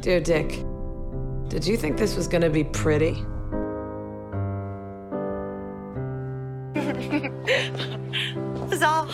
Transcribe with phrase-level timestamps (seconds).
[0.00, 0.64] Dear Dick,
[1.48, 3.14] did you think this was gonna be pretty?
[8.70, 9.08] Bizarre.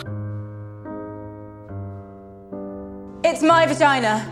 [3.23, 4.31] It's my vagina.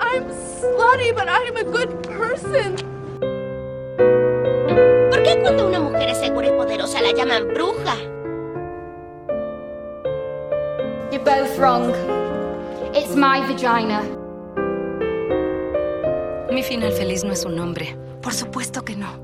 [0.00, 2.76] I'm slutty, but I'm a good person.
[5.10, 7.96] ¿Por qué cuando una mujer es segura y poderosa la llaman bruja?
[11.10, 12.25] You're both wrong.
[12.98, 14.00] It's my vagina.
[16.50, 17.94] Mi final feliz no es un nombre.
[18.22, 19.20] Por supuesto que no.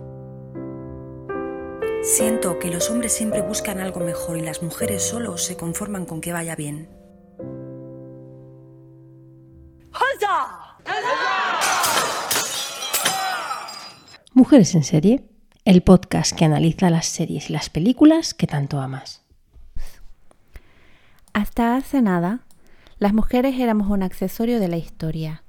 [2.03, 6.21] Siento que los hombres siempre buscan algo mejor y las mujeres solo se conforman con
[6.21, 6.91] que vaya bien.
[14.35, 15.25] Mujeres en serie,
[15.65, 19.23] el podcast que analiza las series y las películas que tanto amas.
[21.33, 22.41] Hasta hace nada,
[23.03, 25.43] las mujeres éramos un accesorio de la historia.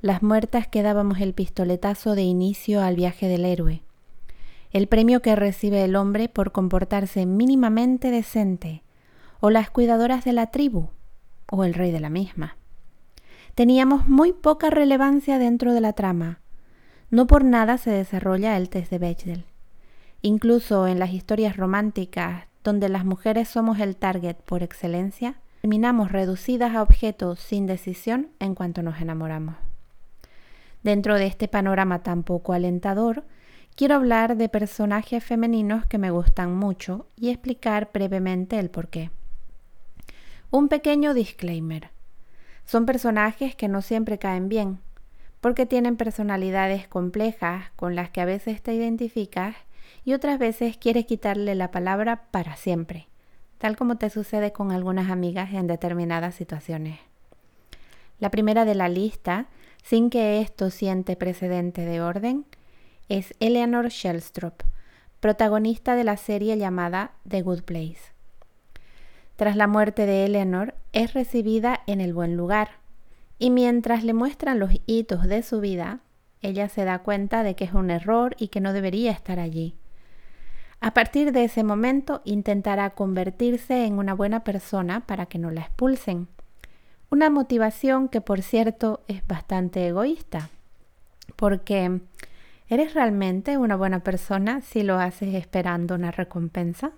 [0.00, 3.84] Las muertas que dábamos el pistoletazo de inicio al viaje del héroe.
[4.72, 8.82] El premio que recibe el hombre por comportarse mínimamente decente.
[9.38, 10.88] O las cuidadoras de la tribu.
[11.48, 12.56] O el rey de la misma.
[13.54, 16.40] Teníamos muy poca relevancia dentro de la trama.
[17.08, 19.44] No por nada se desarrolla el test de Bechdel.
[20.22, 26.74] Incluso en las historias románticas, donde las mujeres somos el target por excelencia, terminamos reducidas
[26.74, 29.56] a objetos sin decisión en cuanto nos enamoramos.
[30.82, 33.24] Dentro de este panorama tan poco alentador,
[33.76, 39.10] quiero hablar de personajes femeninos que me gustan mucho y explicar brevemente el porqué.
[40.50, 41.90] Un pequeño disclaimer.
[42.64, 44.78] Son personajes que no siempre caen bien,
[45.42, 49.56] porque tienen personalidades complejas con las que a veces te identificas
[50.06, 53.09] y otras veces quieres quitarle la palabra para siempre,
[53.60, 56.98] tal como te sucede con algunas amigas en determinadas situaciones.
[58.18, 59.48] La primera de la lista,
[59.82, 62.46] sin que esto siente precedente de orden,
[63.10, 64.62] es Eleanor Shellstrop,
[65.20, 68.14] protagonista de la serie llamada The Good Place.
[69.36, 72.78] Tras la muerte de Eleanor, es recibida en el buen lugar,
[73.38, 76.00] y mientras le muestran los hitos de su vida,
[76.40, 79.74] ella se da cuenta de que es un error y que no debería estar allí.
[80.82, 85.60] A partir de ese momento intentará convertirse en una buena persona para que no la
[85.60, 86.28] expulsen.
[87.10, 90.48] Una motivación que por cierto es bastante egoísta,
[91.36, 92.00] porque
[92.68, 96.92] ¿eres realmente una buena persona si lo haces esperando una recompensa?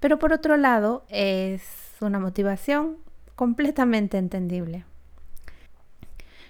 [0.00, 1.62] Pero por otro lado es
[2.00, 2.96] una motivación
[3.36, 4.84] completamente entendible.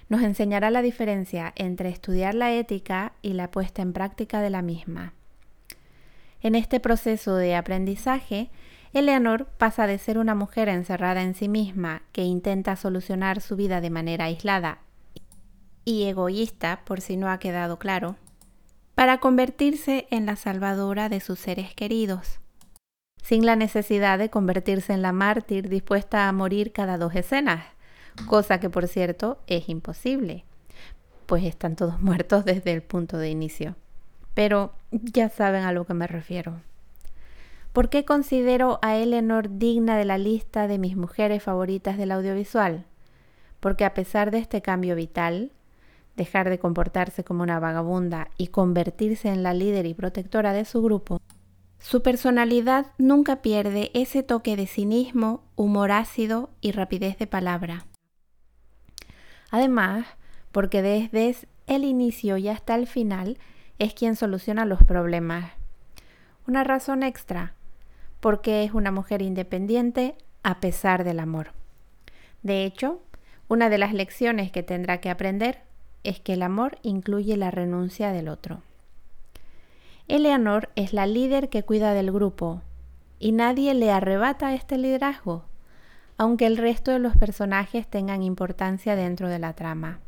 [0.09, 4.63] Nos enseñará la diferencia entre estudiar la ética y la puesta en práctica de la
[4.63, 5.13] misma.
[6.43, 8.49] En este proceso de aprendizaje,
[8.91, 13.79] Eleanor pasa de ser una mujer encerrada en sí misma que intenta solucionar su vida
[13.79, 14.79] de manera aislada
[15.85, 18.17] y egoísta, por si no ha quedado claro,
[18.93, 22.39] para convertirse en la salvadora de sus seres queridos,
[23.21, 27.65] sin la necesidad de convertirse en la mártir dispuesta a morir cada dos escenas,
[28.27, 30.43] cosa que por cierto es imposible,
[31.25, 33.77] pues están todos muertos desde el punto de inicio.
[34.33, 36.61] Pero ya saben a lo que me refiero.
[37.73, 42.85] ¿Por qué considero a Eleanor digna de la lista de mis mujeres favoritas del audiovisual?
[43.59, 45.51] Porque a pesar de este cambio vital,
[46.15, 50.83] dejar de comportarse como una vagabunda y convertirse en la líder y protectora de su
[50.83, 51.19] grupo,
[51.79, 57.85] su personalidad nunca pierde ese toque de cinismo, humor ácido y rapidez de palabra.
[59.51, 60.05] Además,
[60.51, 61.35] porque desde
[61.67, 63.37] el inicio y hasta el final
[63.79, 65.51] es quien soluciona los problemas.
[66.47, 67.53] Una razón extra,
[68.19, 71.51] porque es una mujer independiente a pesar del amor.
[72.41, 73.01] De hecho,
[73.47, 75.61] una de las lecciones que tendrá que aprender
[76.03, 78.61] es que el amor incluye la renuncia del otro.
[80.07, 82.61] Eleanor es la líder que cuida del grupo
[83.19, 85.45] y nadie le arrebata este liderazgo,
[86.17, 89.99] aunque el resto de los personajes tengan importancia dentro de la trama.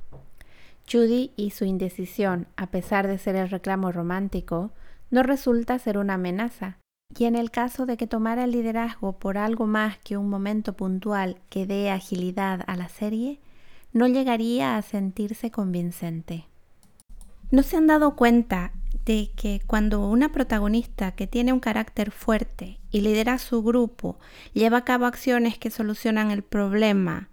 [0.92, 4.72] Judy y su indecisión, a pesar de ser el reclamo romántico,
[5.10, 6.78] no resulta ser una amenaza,
[7.18, 10.74] y en el caso de que tomara el liderazgo por algo más que un momento
[10.74, 13.40] puntual que dé agilidad a la serie,
[13.94, 16.46] no llegaría a sentirse convincente.
[17.52, 18.74] ¿No se han dado cuenta
[19.06, 24.18] de que cuando una protagonista que tiene un carácter fuerte y lidera su grupo
[24.54, 27.30] lleva a cabo acciones que solucionan el problema,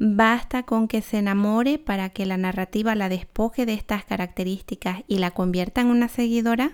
[0.00, 5.18] basta con que se enamore para que la narrativa la despoje de estas características y
[5.18, 6.72] la convierta en una seguidora?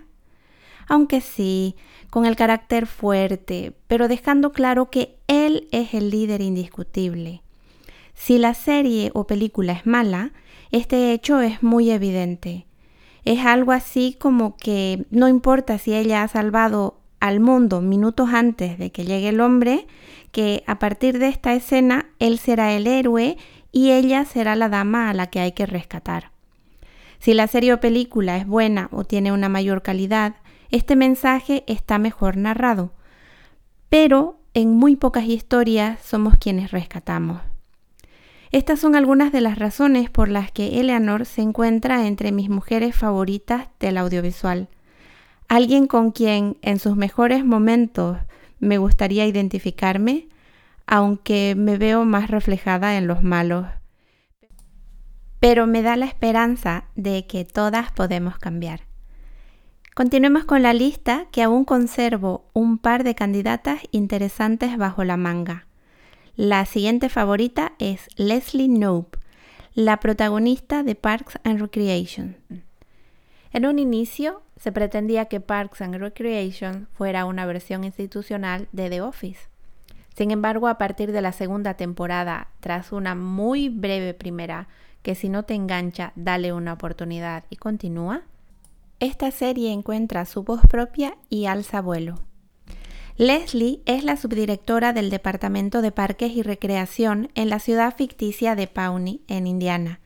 [0.87, 1.75] Aunque sí,
[2.08, 7.43] con el carácter fuerte, pero dejando claro que él es el líder indiscutible.
[8.14, 10.32] Si la serie o película es mala,
[10.70, 12.67] este hecho es muy evidente.
[13.25, 18.78] Es algo así como que no importa si ella ha salvado al mundo minutos antes
[18.78, 19.88] de que llegue el hombre,
[20.32, 23.37] que a partir de esta escena él será el héroe
[23.73, 26.31] y ella será la dama a la que hay que rescatar.
[27.19, 30.37] Si la serie o película es buena o tiene una mayor calidad,
[30.70, 32.93] este mensaje está mejor narrado.
[33.88, 37.40] Pero en muy pocas historias somos quienes rescatamos.
[38.52, 42.96] Estas son algunas de las razones por las que Eleanor se encuentra entre mis mujeres
[42.96, 44.69] favoritas del audiovisual.
[45.49, 48.19] Alguien con quien en sus mejores momentos
[48.58, 50.29] me gustaría identificarme,
[50.87, 53.67] aunque me veo más reflejada en los malos.
[55.41, 58.81] Pero me da la esperanza de que todas podemos cambiar.
[59.94, 65.67] Continuemos con la lista que aún conservo un par de candidatas interesantes bajo la manga.
[66.37, 69.19] La siguiente favorita es Leslie Knope,
[69.73, 72.37] la protagonista de Parks and Recreation.
[73.52, 79.00] En un inicio se pretendía que Parks and Recreation fuera una versión institucional de The
[79.03, 79.49] Office.
[80.17, 84.69] Sin embargo, a partir de la segunda temporada, tras una muy breve primera,
[85.03, 88.23] que si no te engancha, dale una oportunidad y continúa,
[88.99, 92.23] esta serie encuentra su voz propia y alza vuelo.
[93.19, 98.67] Leslie es la subdirectora del Departamento de Parques y Recreación en la ciudad ficticia de
[98.67, 100.00] Pawnee, en Indiana.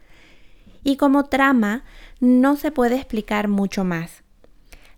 [0.82, 1.84] Y como trama,
[2.20, 4.19] no se puede explicar mucho más.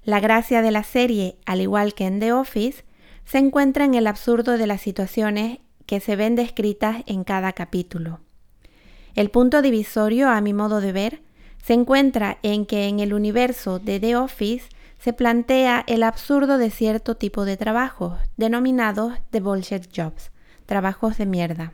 [0.04, 2.84] La gracia de la serie, al igual que en The Office,
[3.25, 8.20] se encuentra en el absurdo de las situaciones que se ven descritas en cada capítulo.
[9.14, 11.22] El punto divisorio, a mi modo de ver,
[11.62, 14.69] se encuentra en que en el universo de The Office
[14.99, 20.32] se plantea el absurdo de cierto tipo de trabajos, denominados the bullshit jobs,
[20.66, 21.72] trabajos de mierda.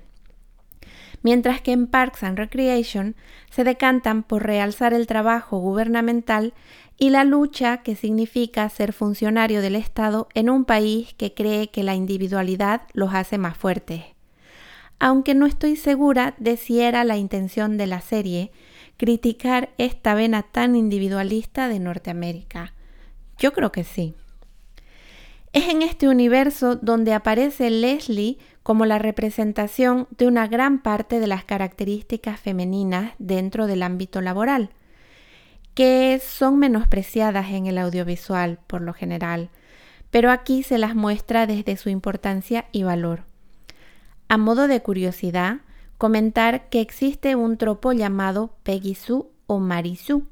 [1.23, 3.17] Mientras que en Parks and Recreation
[3.50, 6.55] se decantan por realzar el trabajo gubernamental
[6.99, 11.82] y la lucha que significa ser funcionario del Estado en un país que cree que
[11.82, 14.03] la individualidad los hace más fuertes.
[15.00, 18.50] Aunque no estoy segura de si era la intención de la serie
[18.97, 22.75] criticar esta vena tan individualista de Norteamérica.
[23.38, 24.15] Yo creo que sí.
[25.53, 28.38] Es en este universo donde aparece Leslie
[28.69, 34.69] como la representación de una gran parte de las características femeninas dentro del ámbito laboral,
[35.73, 39.49] que son menospreciadas en el audiovisual por lo general,
[40.11, 43.25] pero aquí se las muestra desde su importancia y valor.
[44.29, 45.61] A modo de curiosidad,
[45.97, 50.26] comentar que existe un tropo llamado Peggy Sue o Marisú,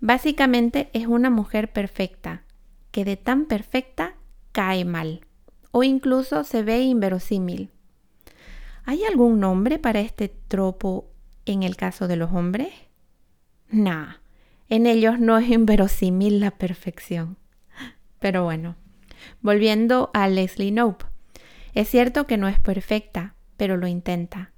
[0.00, 2.42] Básicamente es una mujer perfecta,
[2.90, 4.16] que de tan perfecta
[4.50, 5.20] cae mal
[5.72, 7.70] o incluso se ve inverosímil.
[8.84, 11.10] ¿Hay algún nombre para este tropo
[11.44, 12.68] en el caso de los hombres?
[13.68, 14.14] Nah,
[14.68, 17.36] en ellos no es inverosímil la perfección.
[18.18, 18.76] Pero bueno,
[19.40, 21.06] volviendo a Leslie Knope.
[21.74, 24.52] Es cierto que no es perfecta, pero lo intenta.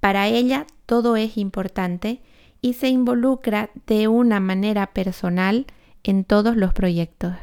[0.00, 2.22] Para ella todo es importante
[2.60, 5.66] y se involucra de una manera personal
[6.02, 7.34] en todos los proyectos.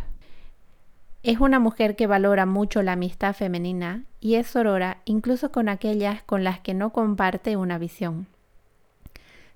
[1.21, 6.23] Es una mujer que valora mucho la amistad femenina y es sorora incluso con aquellas
[6.23, 8.27] con las que no comparte una visión.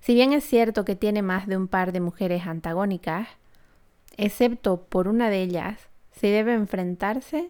[0.01, 3.29] Si bien es cierto que tiene más de un par de mujeres antagónicas,
[4.17, 7.49] excepto por una de ellas, si debe enfrentarse,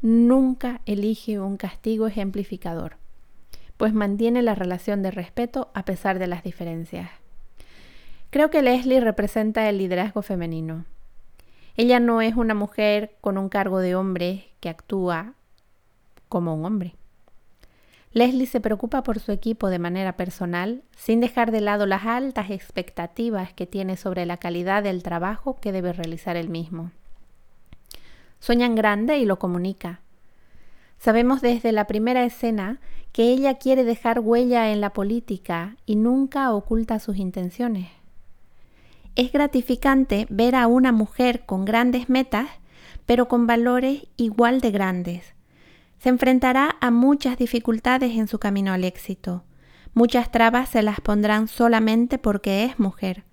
[0.00, 2.96] nunca elige un castigo ejemplificador,
[3.76, 7.10] pues mantiene la relación de respeto a pesar de las diferencias.
[8.30, 10.84] Creo que Leslie representa el liderazgo femenino.
[11.76, 15.34] Ella no es una mujer con un cargo de hombre que actúa
[16.28, 16.96] como un hombre.
[18.12, 22.50] Leslie se preocupa por su equipo de manera personal, sin dejar de lado las altas
[22.50, 26.90] expectativas que tiene sobre la calidad del trabajo que debe realizar el mismo.
[28.38, 30.00] Sueña en grande y lo comunica.
[30.98, 32.80] Sabemos desde la primera escena
[33.12, 37.88] que ella quiere dejar huella en la política y nunca oculta sus intenciones.
[39.14, 42.48] Es gratificante ver a una mujer con grandes metas,
[43.04, 45.34] pero con valores igual de grandes.
[45.98, 49.44] Se enfrentará a muchas dificultades en su camino al éxito.
[49.92, 53.24] Muchas trabas se las pondrán solamente porque es mujer.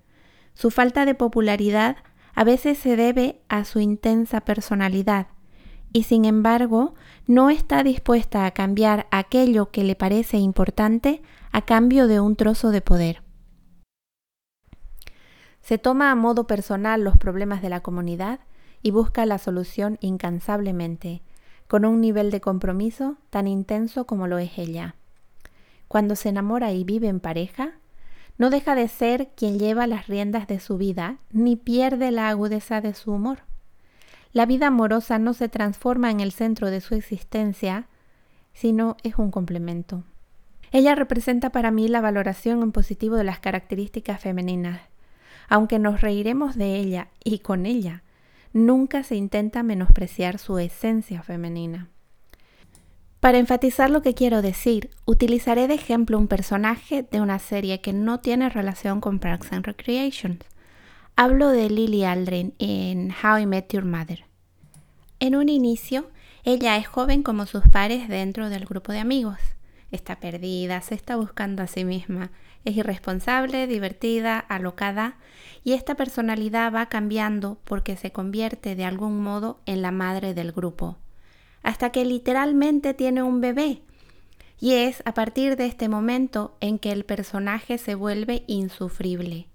[0.53, 1.95] Su falta de popularidad
[2.35, 5.27] a veces se debe a su intensa personalidad
[5.93, 6.93] y sin embargo
[7.25, 11.21] no está dispuesta a cambiar aquello que le parece importante
[11.51, 13.28] a cambio de un trozo de poder.
[15.61, 18.39] Se toma a modo personal los problemas de la comunidad
[18.81, 21.21] y busca la solución incansablemente,
[21.67, 24.95] con un nivel de compromiso tan intenso como lo es ella.
[25.87, 27.73] cuando se enamora y vive en pareja,
[28.37, 32.79] no deja de ser quien lleva las riendas de su vida ni pierde la agudeza
[32.79, 33.39] de su humor.
[34.31, 37.87] La vida amorosa no se transforma en el centro de su existencia,
[38.53, 40.03] sino es un complemento.
[40.71, 44.81] Ella representa para mí la valoración en positivo de las características femeninas.
[45.49, 48.03] Aunque nos reiremos de ella y con ella,
[48.53, 51.89] nunca se intenta menospreciar su esencia femenina.
[53.19, 57.91] Para enfatizar lo que quiero decir, utilizaré de ejemplo un personaje de una serie que
[57.91, 60.39] no tiene relación con Parks and Recreation.
[61.17, 64.23] Hablo de Lily Aldrin en How I Met Your Mother.
[65.19, 66.09] En un inicio,
[66.43, 69.39] ella es joven como sus pares dentro del grupo de amigos
[69.91, 72.31] está perdida, se está buscando a sí misma,
[72.65, 75.17] es irresponsable, divertida, alocada
[75.63, 80.51] y esta personalidad va cambiando porque se convierte de algún modo en la madre del
[80.51, 80.97] grupo,
[81.63, 83.81] hasta que literalmente tiene un bebé.
[84.59, 89.47] Y es a partir de este momento en que el personaje se vuelve insufrible,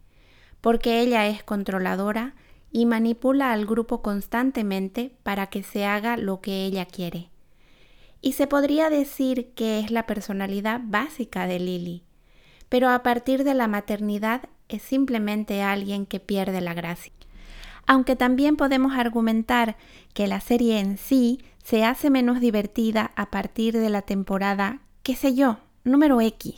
[0.61, 2.35] porque ella es controladora
[2.73, 7.29] y manipula al grupo constantemente para que se haga lo que ella quiere
[8.25, 12.04] y se podría decir que es la personalidad básica de Lily,
[12.75, 17.13] pero a partir de la maternidad es simplemente alguien que pierde la gracia.
[17.87, 19.77] Aunque también podemos argumentar
[20.13, 25.15] que la serie en sí se hace menos divertida a partir de la temporada, qué
[25.15, 26.57] sé yo, número X.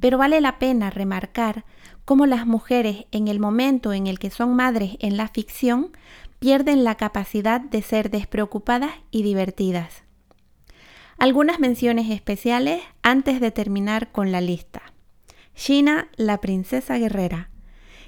[0.00, 1.66] Pero vale la pena remarcar
[2.06, 5.90] cómo las mujeres en el momento en el que son madres en la ficción
[6.38, 10.04] pierden la capacidad de ser despreocupadas y divertidas.
[11.18, 14.94] Algunas menciones especiales antes de terminar con la lista.
[15.58, 17.50] Gina, la princesa guerrera,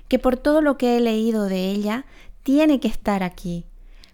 [0.07, 2.07] que por todo lo que he leído de ella,
[2.45, 3.67] tiene que estar aquí.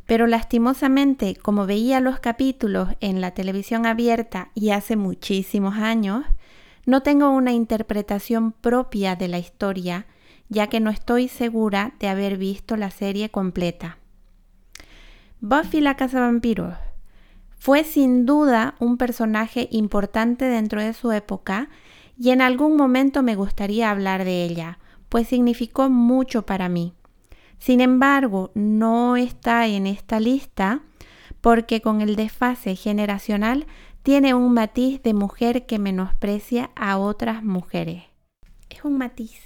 [0.07, 6.25] Pero lastimosamente, como veía los capítulos en la televisión abierta y hace muchísimos años,
[6.87, 10.07] no tengo una interpretación propia de la historia,
[10.49, 13.99] ya que no estoy segura de haber visto la serie completa.
[15.43, 16.75] Buffy la Vampiros
[17.59, 21.69] fue sin duda un personaje importante dentro de su época
[22.19, 26.95] y en algún momento me gustaría hablar de ella, pues significó mucho para mí.
[27.59, 30.83] Sin embargo, no está en esta lista
[31.41, 33.67] porque con el desfase generacional
[34.03, 38.05] tiene un matiz de mujer que menosprecia a otras mujeres.
[38.71, 39.41] Es un matiz,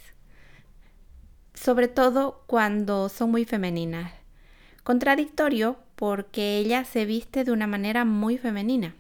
[1.55, 4.13] sobre todo cuando son muy femeninas.
[4.83, 8.95] Contradictorio porque ella se viste de una manera muy femenina.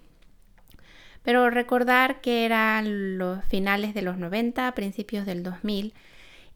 [1.22, 5.94] Pero recordar que eran los finales de los 90, principios del 2000,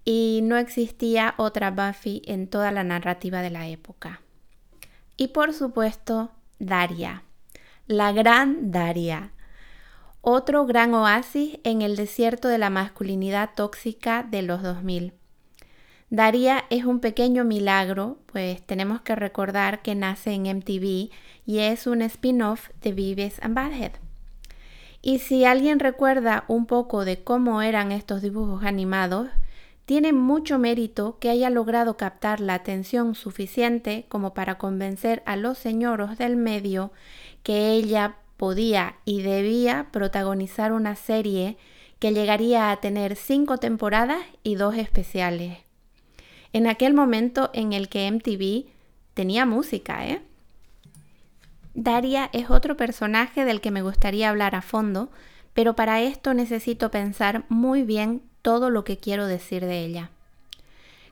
[0.05, 4.21] y no existía otra Buffy en toda la narrativa de la época.
[5.17, 7.23] Y por supuesto, Daria,
[7.87, 9.33] la gran Daria,
[10.21, 15.13] otro gran oasis en el desierto de la masculinidad tóxica de los 2000.
[16.11, 21.11] Daria es un pequeño milagro, pues tenemos que recordar que nace en MTV
[21.45, 24.04] y es un spin-off de Vives and Badhead.
[25.07, 29.29] Y si alguien recuerda un poco de cómo eran estos dibujos animados,
[29.85, 35.59] tiene mucho mérito que haya logrado captar la atención suficiente como para convencer a los
[35.59, 36.91] señoros del medio
[37.43, 41.59] que ella podía y debía protagonizar una serie
[41.99, 45.59] que llegaría a tener cinco temporadas y dos especiales
[46.55, 48.71] en aquel momento en el que MTV
[49.13, 50.23] tenía música, ¿eh?
[51.75, 55.11] Daria es otro personaje del que me gustaría hablar a fondo,
[55.55, 60.11] pero para esto necesito pensar muy bien todo lo que quiero decir de ella.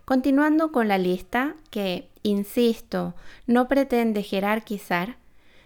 [0.05, 3.15] Continuando con la lista, que, insisto,
[3.47, 5.17] no pretende jerarquizar,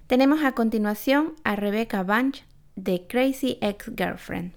[0.07, 2.45] tenemos a continuación a Rebecca Bunch
[2.77, 4.53] de Crazy Ex-Girlfriend.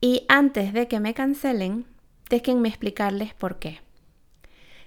[0.00, 1.86] Y antes de que me cancelen,
[2.30, 3.85] déjenme explicarles por qué.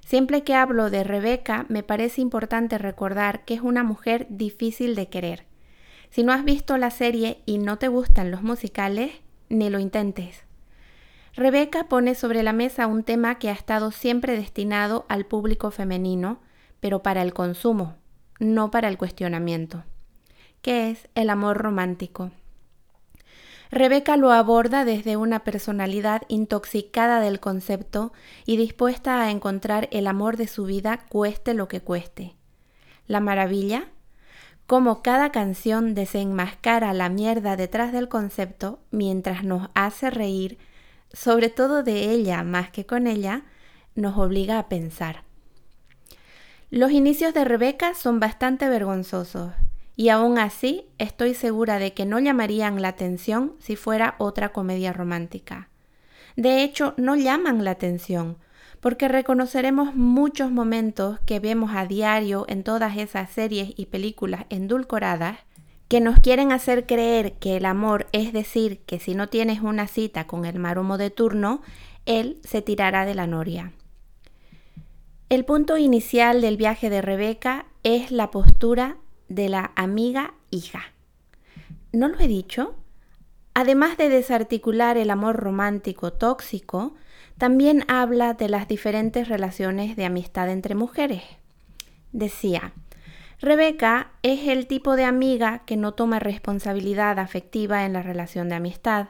[0.10, 5.08] Siempre que hablo de Rebeca, me parece importante recordar que es una mujer difícil de
[5.08, 5.46] querer.
[6.10, 9.12] Si no has visto la serie y no te gustan los musicales,
[9.50, 10.46] ni lo intentes.
[11.36, 16.40] Rebeca pone sobre la mesa un tema que ha estado siempre destinado al público femenino,
[16.80, 17.94] pero para el consumo,
[18.40, 19.84] no para el cuestionamiento,
[20.64, 22.32] que es el amor romántico.
[23.72, 28.12] Rebeca lo aborda desde una personalidad intoxicada del concepto
[28.46, 32.36] y dispuesta a encontrar el amor de su vida cueste lo que cueste.
[33.06, 33.90] La maravilla,
[34.66, 40.58] como cada canción desenmascara la mierda detrás del concepto mientras nos hace reír,
[41.14, 43.44] sobre todo de ella más que con ella,
[43.94, 45.24] nos obliga a pensar.
[46.72, 49.52] Los inicios de Rebeca son bastante vergonzosos
[50.00, 54.94] y aún así estoy segura de que no llamarían la atención si fuera otra comedia
[54.94, 55.68] romántica.
[56.38, 58.38] De hecho, no llaman la atención,
[58.80, 65.40] porque reconoceremos muchos momentos que vemos a diario en todas esas series y películas endulcoradas
[65.90, 69.86] que nos quieren hacer creer que el amor es decir que si no tienes una
[69.86, 71.62] cita con el maromo de turno,
[72.06, 73.74] él se tirará de la noria.
[75.28, 78.96] El punto inicial del viaje de Rebeca es la postura
[79.30, 80.82] de la amiga hija.
[81.92, 82.76] ¿No lo he dicho?
[83.54, 86.96] Además de desarticular el amor romántico tóxico,
[87.38, 91.24] también habla de las diferentes relaciones de amistad entre mujeres.
[92.12, 92.74] Decía,
[93.40, 98.56] Rebeca es el tipo de amiga que no toma responsabilidad afectiva en la relación de
[98.56, 99.10] amistad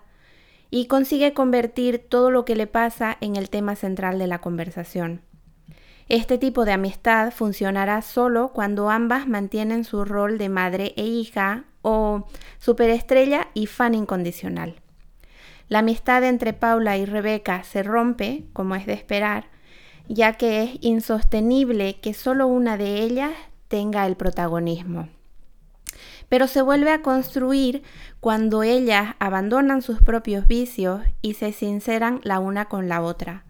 [0.69, 5.21] y consigue convertir todo lo que le pasa en el tema central de la conversación.
[6.09, 11.65] Este tipo de amistad funcionará solo cuando ambas mantienen su rol de madre e hija
[11.83, 12.25] o
[12.57, 14.81] superestrella y fan incondicional.
[15.67, 19.49] La amistad entre Paula y Rebeca se rompe, como es de esperar,
[20.07, 23.33] ya que es insostenible que solo una de ellas
[23.67, 25.09] tenga el protagonismo.
[26.27, 27.83] Pero se vuelve a construir
[28.19, 33.45] cuando ellas abandonan sus propios vicios y se sinceran la una con la otra.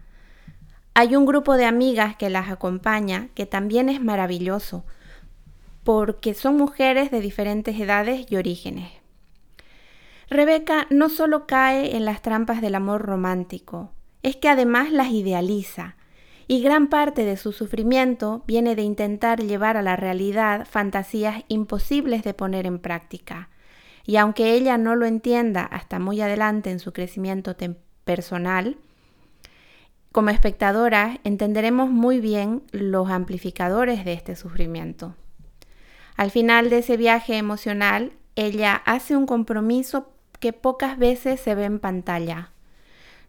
[0.94, 4.84] Hay un grupo de amigas que las acompaña que también es maravilloso,
[5.84, 8.90] porque son mujeres de diferentes edades y orígenes.
[10.28, 13.92] Rebeca no solo cae en las trampas del amor romántico,
[14.22, 15.96] es que además las idealiza,
[16.46, 22.24] y gran parte de su sufrimiento viene de intentar llevar a la realidad fantasías imposibles
[22.24, 23.50] de poner en práctica.
[24.04, 27.56] Y aunque ella no lo entienda hasta muy adelante en su crecimiento
[28.04, 28.78] personal,
[30.12, 35.14] como espectadoras entenderemos muy bien los amplificadores de este sufrimiento.
[36.16, 41.64] Al final de ese viaje emocional, ella hace un compromiso que pocas veces se ve
[41.64, 42.50] en pantalla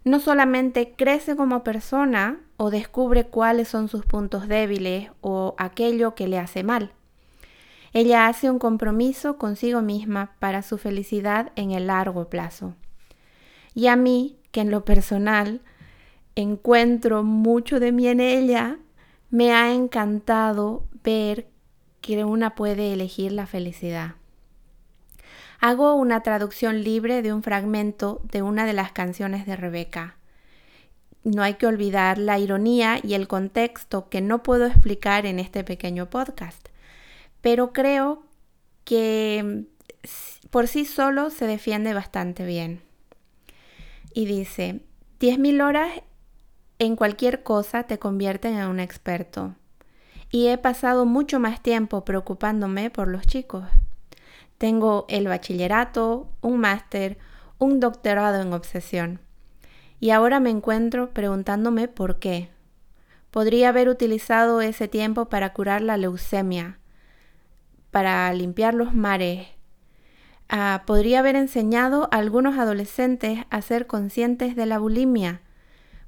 [0.03, 6.27] no solamente crece como persona o descubre cuáles son sus puntos débiles o aquello que
[6.27, 6.91] le hace mal.
[7.93, 12.73] Ella hace un compromiso consigo misma para su felicidad en el largo plazo.
[13.75, 15.61] Y a mí, que en lo personal
[16.35, 18.77] encuentro mucho de mí en ella,
[19.29, 21.47] me ha encantado ver
[22.01, 24.15] que una puede elegir la felicidad.
[25.59, 30.17] Hago una traducción libre de un fragmento de una de las canciones de Rebeca.
[31.23, 35.63] No hay que olvidar la ironía y el contexto que no puedo explicar en este
[35.63, 36.69] pequeño podcast,
[37.41, 38.23] pero creo
[38.85, 39.65] que
[40.49, 42.81] por sí solo se defiende bastante bien.
[44.15, 44.81] Y dice,
[45.19, 45.91] 10.000 horas
[46.81, 49.53] en cualquier cosa te convierten en un experto.
[50.31, 53.65] Y he pasado mucho más tiempo preocupándome por los chicos.
[54.57, 57.19] Tengo el bachillerato, un máster,
[57.59, 59.19] un doctorado en obsesión.
[59.99, 62.49] Y ahora me encuentro preguntándome por qué.
[63.29, 66.79] Podría haber utilizado ese tiempo para curar la leucemia,
[67.91, 69.49] para limpiar los mares.
[70.49, 75.41] Ah, podría haber enseñado a algunos adolescentes a ser conscientes de la bulimia.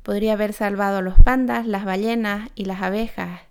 [0.04, 3.42] Podría haber salvado a los pandas, las ballenas y las abejas.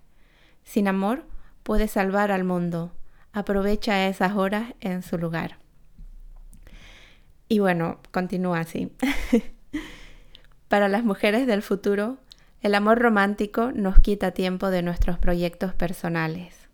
[0.63, 1.25] Sin amor,
[1.63, 2.93] puede salvar al mundo
[3.33, 5.57] aprovecha esas horas en su lugar.
[7.49, 8.91] Y bueno, continúa así.
[10.67, 12.17] Para las mujeres del futuro,
[12.61, 16.69] el amor romántico nos quita tiempo de nuestros proyectos personales.